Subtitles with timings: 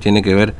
[0.00, 0.54] tiene que ver...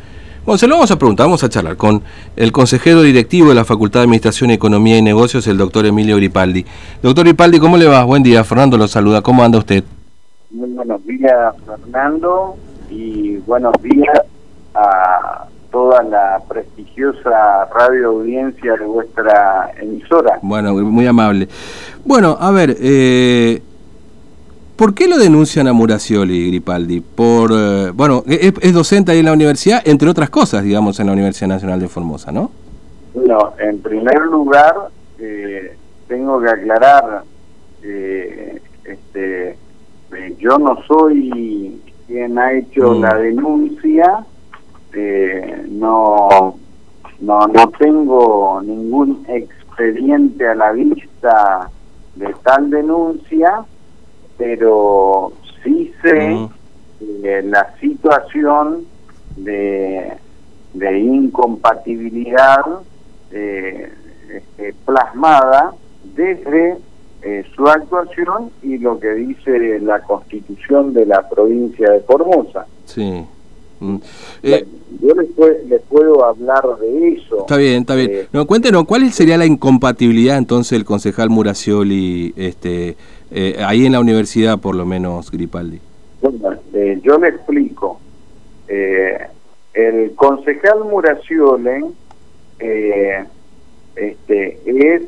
[0.44, 2.02] Bueno, se lo vamos a preguntar, vamos a charlar con
[2.34, 6.64] el consejero directivo de la Facultad de Administración, Economía y Negocios, el doctor Emilio Gripaldi.
[7.02, 8.02] Doctor Gripaldi, ¿cómo le va?
[8.04, 9.84] Buen día, Fernando lo saluda, ¿cómo anda usted?
[10.50, 12.56] Muy buenos días, Fernando,
[12.88, 14.22] y buenos días
[14.74, 20.38] a toda la prestigiosa radio audiencia de vuestra emisora.
[20.42, 21.48] Bueno, muy amable.
[22.04, 23.62] Bueno, a ver, eh,
[24.80, 27.02] ¿por qué lo denuncian a Muracioli, Gripaldi?
[27.02, 31.12] Por, eh, bueno, es, docente ahí en la universidad, entre otras cosas, digamos, en la
[31.12, 32.50] Universidad Nacional de Formosa, ¿no?
[33.12, 34.74] Bueno, en primer lugar,
[35.18, 35.76] eh,
[36.08, 37.24] tengo que aclarar,
[37.82, 39.58] eh, este,
[40.38, 43.00] yo no soy quien ha hecho mm.
[43.02, 44.24] la denuncia,
[44.86, 46.56] este, no,
[47.20, 51.70] no, no tengo ningún expediente a la vista
[52.16, 53.66] de tal denuncia,
[54.40, 56.48] pero sí sé
[57.44, 58.86] la situación
[59.36, 60.14] de,
[60.72, 62.64] de incompatibilidad
[63.32, 63.92] eh,
[64.32, 65.74] este, plasmada
[66.16, 66.78] desde
[67.22, 72.66] eh, su actuación y lo que dice la constitución de la provincia de Formosa.
[72.86, 73.26] Sí.
[73.80, 73.96] Mm.
[74.42, 74.66] Eh,
[75.00, 77.40] yo les, puedo hablar de eso.
[77.40, 78.10] Está bien, está bien.
[78.12, 82.96] Eh, no, cuéntenos, ¿cuál sería la incompatibilidad entonces del concejal Muracioli este,
[83.30, 85.80] eh, ahí en la universidad, por lo menos, Gripaldi?
[86.20, 86.58] Bueno,
[87.02, 87.98] yo le explico.
[88.68, 91.86] el concejal Muracioli
[93.96, 95.02] este, es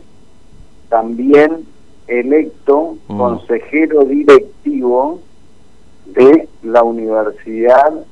[0.89, 1.67] también
[2.09, 3.19] electo mm.
[3.19, 5.21] consejero directivo
[6.07, 8.05] de la Universidad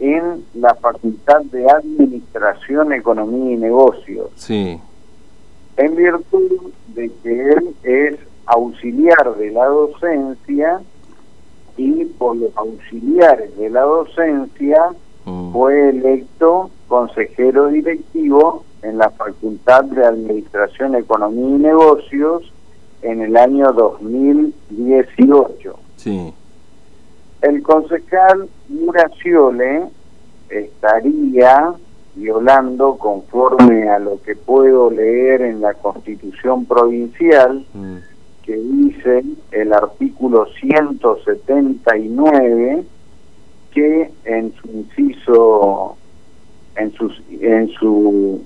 [0.00, 4.30] en la Facultad de Administración, Economía y Negocios.
[4.36, 4.80] Sí.
[5.76, 10.80] En virtud de que él es auxiliar de la docencia
[11.76, 14.90] y por los auxiliares de la docencia
[15.24, 15.52] mm.
[15.52, 22.52] fue electo consejero directivo en la Facultad de Administración, Economía y Negocios
[23.02, 25.78] en el año 2018.
[25.96, 26.32] Sí
[27.42, 29.84] el concejal Muraciole
[30.48, 31.74] estaría
[32.14, 37.96] violando conforme a lo que puedo leer en la constitución provincial mm.
[38.42, 39.22] que dice
[39.52, 42.84] el artículo 179
[43.70, 45.96] que en su inciso
[46.74, 48.42] en sus en su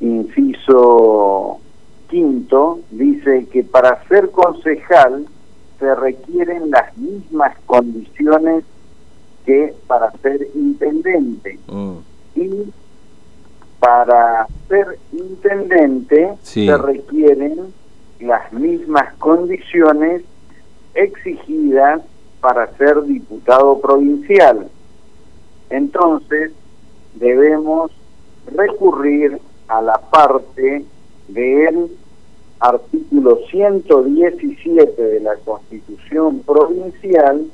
[0.00, 1.60] inciso
[2.08, 5.26] quinto dice que para ser concejal
[5.78, 8.64] se requieren las mismas condiciones
[9.44, 11.58] que para ser intendente.
[11.66, 11.96] Mm.
[12.34, 12.72] Y
[13.78, 17.72] para ser intendente se requieren
[18.20, 20.22] las mismas condiciones
[20.94, 22.02] exigidas
[22.40, 24.68] para ser diputado provincial.
[25.70, 26.52] Entonces,
[27.14, 27.90] debemos
[28.54, 29.38] recurrir
[29.68, 30.84] a la parte
[31.28, 31.90] del
[32.60, 37.46] artículo 117 de la Constitución Provincial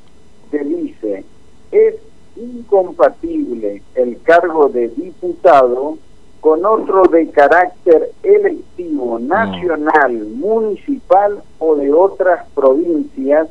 [0.51, 1.25] que dice,
[1.71, 1.95] es
[2.37, 5.99] incompatible el cargo de diputado
[6.41, 13.49] con otro de carácter electivo nacional, municipal o de otras provincias,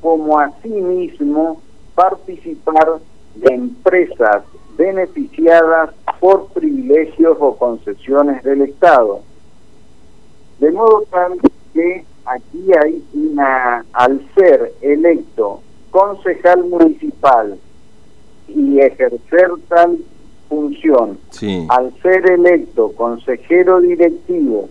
[0.00, 1.60] como asimismo
[1.94, 2.98] participar
[3.34, 4.42] de empresas
[4.76, 9.20] beneficiadas por privilegios o concesiones del Estado
[10.62, 11.40] de modo tal
[11.74, 17.58] que aquí hay una, al ser electo concejal municipal
[18.46, 19.98] y ejercer tal
[20.48, 21.18] función,
[21.68, 24.68] al ser electo consejero directivo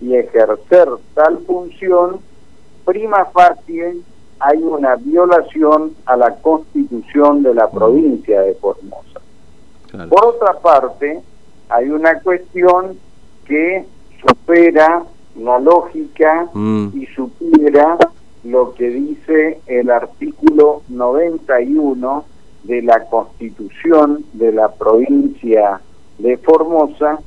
[0.00, 2.20] y ejercer tal función,
[2.84, 3.96] prima facie
[4.38, 7.74] hay una violación a la constitución de la mm.
[7.74, 9.20] provincia de Formosa.
[10.08, 11.20] Por otra parte,
[11.68, 12.96] hay una cuestión
[13.44, 13.84] que
[14.20, 15.02] supera
[15.36, 16.88] la lógica mm.
[16.94, 17.96] y supiera
[18.44, 22.24] lo que dice el artículo 91
[22.64, 25.80] de la Constitución de la provincia
[26.18, 27.18] de Formosa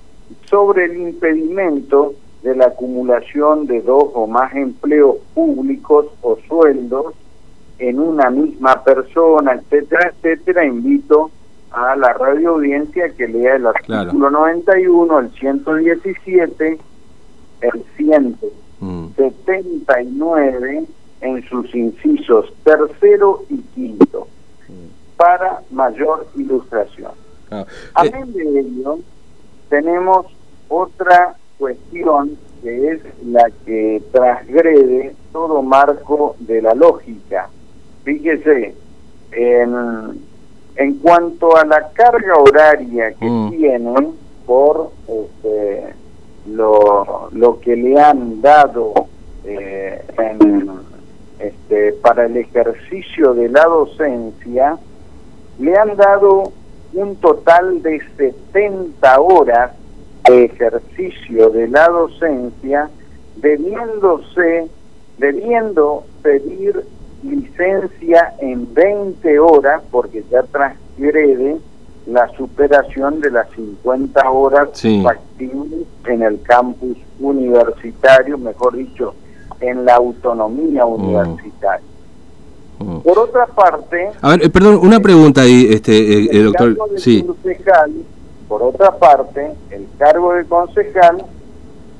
[0.50, 2.14] sobre el impedimento
[2.44, 7.14] de la acumulación de dos o más empleos públicos o sueldos
[7.80, 10.66] en una misma persona, etcétera, etcétera.
[10.66, 11.32] Invito
[11.72, 16.78] a la radio audiencia que lea el artículo 91, el 117
[17.62, 20.86] el 179 mm.
[21.22, 24.28] en sus incisos tercero y quinto
[24.68, 25.18] mm.
[25.18, 27.14] para mayor ilustración.
[27.52, 29.00] Ah, Amén eh, de ello,
[29.70, 30.26] tenemos
[30.68, 37.50] otra cuestión que es la que transgrede todo marco de la lógica.
[38.04, 38.76] Fíjese,
[39.32, 40.20] en
[40.76, 43.52] en cuanto a la carga horaria que mm.
[43.52, 44.14] tienen
[44.46, 45.94] por este,
[46.48, 48.94] lo, lo que le han dado
[49.44, 50.02] eh,
[51.40, 54.78] este, para el ejercicio de la docencia,
[55.60, 56.52] le han dado
[56.94, 59.72] un total de 70 horas
[60.28, 62.90] de ejercicio de la docencia,
[63.36, 64.68] debiéndose,
[65.18, 66.86] debiendo pedir
[67.24, 71.58] licencia en 20 horas, porque ya transgrede
[72.06, 74.70] la superación de las 50 horas
[75.04, 79.16] factibles en el campus universitario, mejor dicho,
[79.60, 80.94] en la autonomía mm.
[80.94, 81.88] universitaria.
[82.80, 83.00] Mm.
[83.00, 84.12] Por otra parte...
[84.22, 86.78] A ver, eh, perdón, una pregunta ahí, este, eh, doctor.
[86.98, 87.26] Sí.
[88.48, 91.24] por otra parte, el cargo de concejal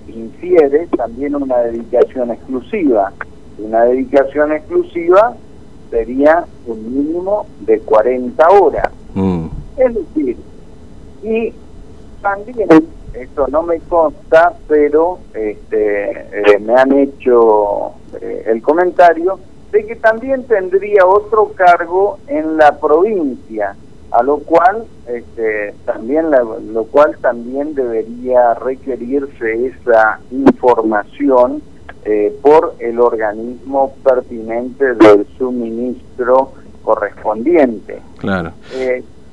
[0.08, 3.12] infiere también una dedicación exclusiva.
[3.58, 5.36] Una dedicación exclusiva
[5.90, 8.92] sería un mínimo de 40 horas.
[9.78, 10.38] Es decir,
[11.24, 11.54] y
[12.22, 12.70] también,
[13.14, 19.40] esto no me consta, pero este, eh, me han hecho eh, el comentario
[19.72, 23.76] de que también tendría otro cargo en la provincia,
[24.12, 31.62] a lo cual este, también lo cual también debería requerirse esa información
[32.06, 38.00] eh, por el organismo pertinente del suministro correspondiente.
[38.20, 38.52] Claro.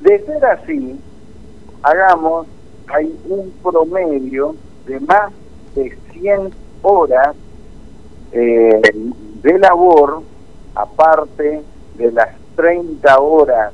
[0.03, 0.99] De ser así,
[1.81, 2.45] hagamos,
[2.93, 4.53] hay un promedio
[4.85, 5.31] de más
[5.75, 6.51] de 100
[6.81, 7.33] horas
[8.33, 8.81] eh,
[9.41, 10.23] de labor,
[10.75, 11.61] aparte
[11.97, 13.71] de las 30 horas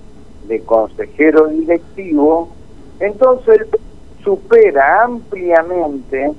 [0.48, 2.50] de consejero directivo,
[3.00, 3.66] entonces
[4.24, 6.32] supera ampliamente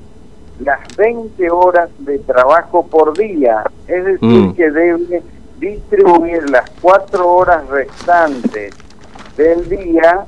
[0.61, 4.55] las 20 horas de trabajo por día, es decir, mm.
[4.55, 5.23] que debe
[5.59, 8.73] distribuir las cuatro horas restantes
[9.41, 10.27] del día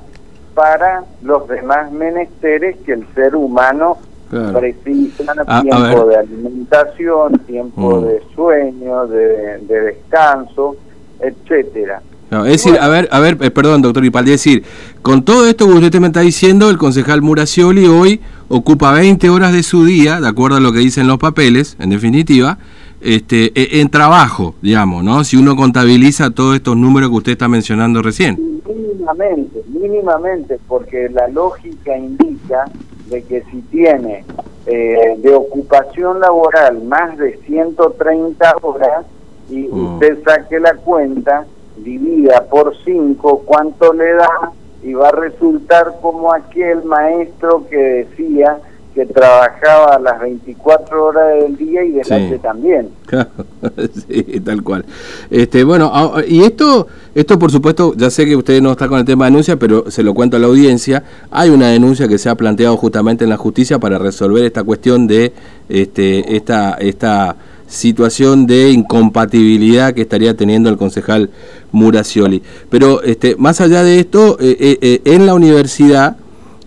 [0.54, 3.98] para los demás menesteres que el ser humano
[4.30, 8.04] precisa, tiempo de alimentación, tiempo mm.
[8.06, 10.76] de sueño, de, descanso,
[11.20, 12.00] etcétera.
[12.30, 14.64] es decir, a ver, a ver, eh, perdón, doctor Ipaldi, es decir,
[15.02, 19.52] con todo esto que usted me está diciendo, el concejal Muracioli hoy ocupa 20 horas
[19.52, 22.58] de su día, de acuerdo a lo que dicen los papeles, en definitiva,
[23.02, 25.25] este, e, en trabajo, digamos, ¿no?
[25.25, 28.62] Si uno contabiliza todos estos números que usted está mencionando recién.
[28.66, 32.64] Mínimamente, mínimamente, porque la lógica indica
[33.08, 34.25] de que si tiene
[34.66, 39.05] eh, de ocupación laboral más de 130 horas
[39.50, 39.94] y mm.
[39.94, 41.44] usted saque la cuenta,
[41.76, 44.52] divida por 5, ¿cuánto le da?
[44.82, 48.58] Y va a resultar como aquel maestro que decía
[48.94, 52.90] que trabajaba las 24 horas del día y de noche también.
[54.08, 54.84] sí, tal cual.
[55.30, 55.90] Este, bueno,
[56.26, 59.30] y esto, esto por supuesto, ya sé que usted no está con el tema de
[59.30, 61.02] denuncia, pero se lo cuento a la audiencia.
[61.30, 65.06] Hay una denuncia que se ha planteado justamente en la justicia para resolver esta cuestión
[65.06, 65.32] de
[65.68, 67.36] este, esta, esta
[67.72, 71.30] situación de incompatibilidad que estaría teniendo el concejal
[71.72, 72.42] Muracioli.
[72.68, 76.16] Pero este, más allá de esto, eh, eh, eh, en la universidad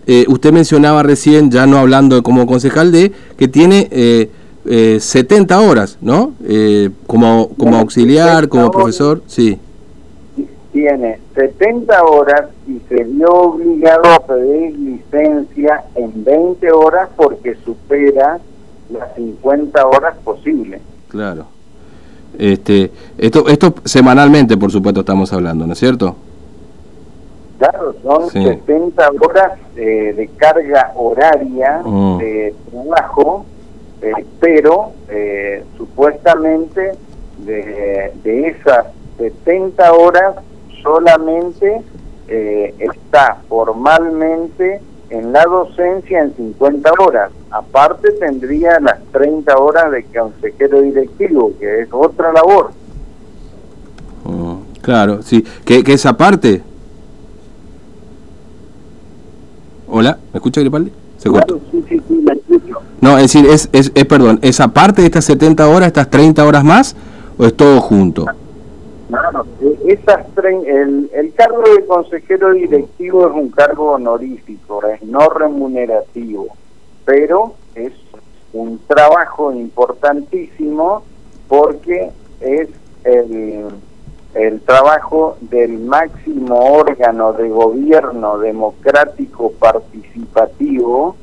[0.06, 4.30] eh, usted mencionaba recién, ya no hablando como concejal, de que tiene eh,
[5.00, 6.32] 70 eh, horas, ¿no?
[6.44, 9.58] Eh, como, como auxiliar, como profesor, sí.
[10.72, 18.38] Tiene 70 horas y se vio obligado a pedir licencia en 20 horas porque supera
[18.90, 20.80] las 50 horas posibles.
[21.08, 21.46] Claro.
[22.38, 26.16] Este, esto, esto semanalmente, por supuesto, estamos hablando, ¿no es cierto?
[27.58, 32.18] Claro, son 70 horas de carga horaria mm.
[32.18, 33.46] de trabajo,
[34.02, 36.92] eh, pero eh, supuestamente
[37.38, 38.86] de, de, esas
[39.18, 40.36] 70 horas
[40.82, 41.80] solamente
[42.28, 47.30] eh, está formalmente en la docencia en 50 horas.
[47.50, 52.70] Aparte tendría las 30 horas de consejero directivo, que es otra labor.
[54.24, 55.44] Mm, claro, sí.
[55.64, 56.62] Que, que esa parte
[59.98, 60.92] Hola, ¿me escucha Gripaldi?
[61.16, 62.82] Se claro, sí, sí, sí, la escucho.
[63.00, 66.44] No, es decir, es, es, es, perdón, ¿es aparte de estas 70 horas, estas 30
[66.44, 66.94] horas más,
[67.38, 68.26] o es todo junto?
[69.08, 69.46] No, no,
[69.86, 76.48] esas el, el cargo de consejero directivo es un cargo honorífico, es no remunerativo,
[77.06, 77.94] pero es
[78.52, 81.04] un trabajo importantísimo
[81.48, 82.10] porque
[82.42, 82.68] es
[83.02, 83.68] el
[84.36, 91.16] el trabajo del máximo órgano de gobierno democrático participativo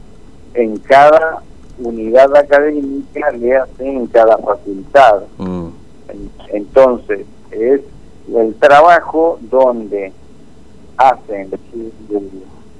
[0.56, 1.44] en cada
[1.78, 5.24] unidad académica, le hace en cada facultad.
[5.38, 5.68] Mm.
[6.50, 7.82] Entonces, es
[8.34, 10.12] el trabajo donde
[10.98, 11.52] hacen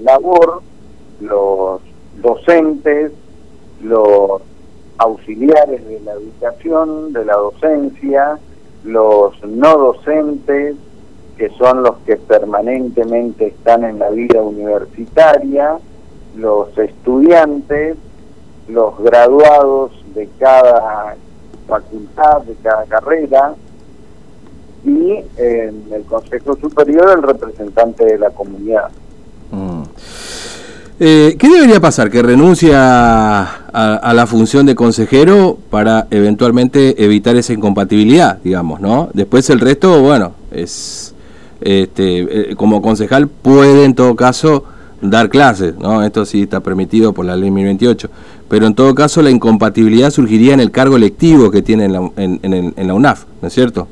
[0.00, 0.62] labor
[1.20, 1.80] los
[2.20, 3.12] docentes,
[3.80, 4.42] los
[4.98, 8.38] auxiliares de la educación, de la docencia,
[8.84, 10.76] los no docentes,
[11.36, 15.78] que son los que permanentemente están en la vida universitaria,
[16.36, 17.96] los estudiantes,
[18.68, 21.16] los graduados de cada
[21.66, 23.54] facultad, de cada carrera,
[24.84, 28.90] y en el Consejo Superior el representante de la comunidad.
[29.50, 29.82] Mm.
[31.00, 32.10] Eh, ¿Qué debería pasar?
[32.10, 39.08] ¿Que renuncia a, la función de consejero para eventualmente evitar esa incompatibilidad, digamos, ¿no?
[39.12, 41.12] Después el resto, bueno, es
[41.60, 44.64] este, eh, como concejal puede en todo caso
[45.02, 46.04] dar clases, ¿no?
[46.04, 48.08] Esto sí está permitido por la ley 1028,
[48.48, 52.10] pero en todo caso la incompatibilidad surgiría en el cargo electivo que tiene en la,
[52.16, 53.88] en, la UNAF, ¿no es cierto?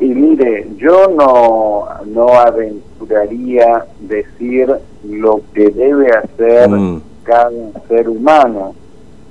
[0.00, 4.72] Y mire, yo no, no aventuraría decir
[5.08, 7.11] lo que debe hacer mm.
[7.22, 7.50] Cada
[7.88, 8.74] ser humano.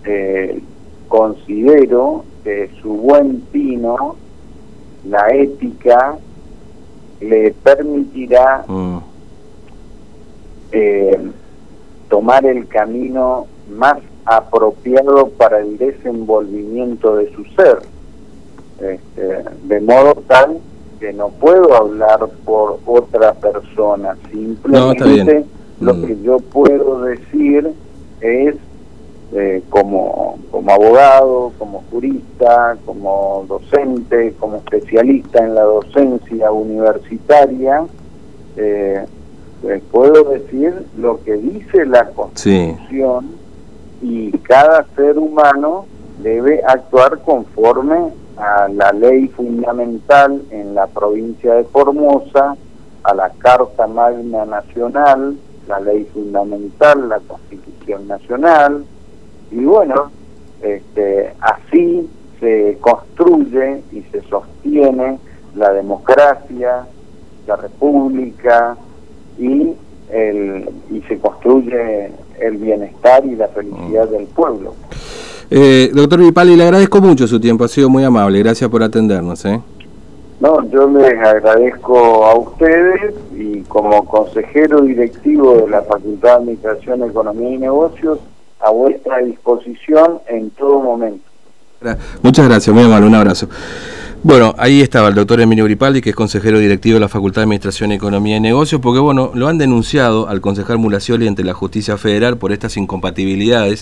[0.05, 0.61] Eh,
[1.07, 4.15] considero que su buen tino,
[5.05, 6.17] la ética,
[7.19, 8.97] le permitirá mm.
[10.71, 11.31] eh,
[12.09, 17.79] tomar el camino más apropiado para el desenvolvimiento de su ser.
[18.79, 20.59] Este, de modo tal
[20.99, 25.45] que no puedo hablar por otra persona, simplemente
[25.81, 26.05] mm.
[26.05, 27.71] que yo puedo decir
[28.21, 28.55] es
[29.33, 37.85] eh, como, como abogado, como jurista, como docente, como especialista en la docencia universitaria,
[38.57, 39.05] eh,
[39.63, 43.31] eh, puedo decir lo que dice la Constitución
[44.01, 45.85] y cada ser humano
[46.21, 52.57] debe actuar conforme a la ley fundamental en la provincia de Formosa,
[53.03, 55.37] a la Carta Magna Nacional,
[55.71, 58.83] la ley fundamental, la Constitución Nacional,
[59.51, 60.11] y bueno,
[60.61, 62.09] este, así
[62.39, 65.17] se construye y se sostiene
[65.55, 66.85] la democracia,
[67.47, 68.75] la república
[69.39, 69.73] y,
[70.11, 74.75] el, y se construye el bienestar y la felicidad del pueblo.
[75.49, 79.45] Eh, doctor Vipali, le agradezco mucho su tiempo, ha sido muy amable, gracias por atendernos.
[79.45, 79.61] ¿eh?
[80.41, 87.03] No, yo les agradezco a ustedes y como consejero directivo de la Facultad de Administración,
[87.03, 88.17] Economía y Negocios,
[88.59, 91.23] a vuestra disposición en todo momento.
[92.23, 93.47] Muchas gracias, muy amable, un abrazo.
[94.23, 97.45] Bueno, ahí estaba el doctor Emilio Gripaldi, que es consejero directivo de la Facultad de
[97.45, 101.97] Administración, Economía y Negocios, porque bueno, lo han denunciado al concejal Mulacioli ante la Justicia
[101.97, 103.79] Federal por estas incompatibilidades